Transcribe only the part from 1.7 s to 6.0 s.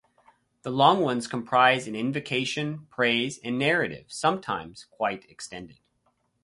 an invocation, praise, and narrative, sometimes quite extended.